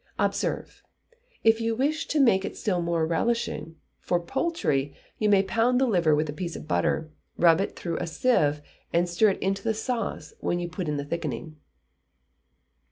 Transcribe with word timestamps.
Observe 0.17 0.81
If 1.43 1.61
you 1.61 1.75
wish 1.75 2.07
to 2.07 2.19
make 2.19 2.43
it 2.43 2.57
still 2.57 2.81
more 2.81 3.05
relishing 3.05 3.75
for 3.99 4.19
poultry, 4.19 4.95
you 5.19 5.29
may 5.29 5.43
pound 5.43 5.79
the 5.79 5.85
liver 5.85 6.15
with 6.15 6.27
a 6.27 6.33
piece 6.33 6.55
of 6.55 6.67
butter, 6.67 7.11
rub 7.37 7.61
it 7.61 7.75
through 7.75 7.97
a 7.97 8.07
sieve, 8.07 8.63
and 8.91 9.07
stir 9.07 9.29
it 9.29 9.41
into 9.43 9.61
the 9.61 9.75
sauce 9.75 10.33
when 10.39 10.59
you 10.59 10.67
put 10.67 10.87
in 10.87 10.97
the 10.97 11.05
thickening. 11.05 11.57